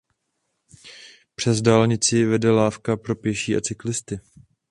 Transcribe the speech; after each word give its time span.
Přes 1.35 1.61
dálnici 1.61 2.25
vede 2.25 2.51
lávka 2.51 2.97
pro 2.97 3.15
pěší 3.15 3.55
a 3.55 3.61
cyklisty. 3.61 4.19